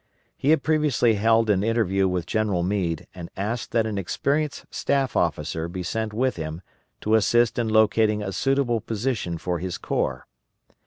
He 0.35 0.49
had 0.49 0.63
previously 0.63 1.13
held 1.13 1.47
an 1.51 1.63
interview 1.63 2.07
with 2.07 2.25
General 2.25 2.63
Meade 2.63 3.05
and 3.13 3.29
asked 3.37 3.69
that 3.73 3.85
an 3.85 3.99
experienced 3.99 4.65
staff 4.71 5.15
officer 5.15 5.67
be 5.67 5.83
sent 5.83 6.11
with 6.11 6.37
him 6.37 6.63
to 7.01 7.13
assist 7.13 7.59
in 7.59 7.67
locating 7.69 8.23
a 8.23 8.31
suitable 8.33 8.81
position 8.81 9.37
for 9.37 9.59
his 9.59 9.77
corps. 9.77 10.25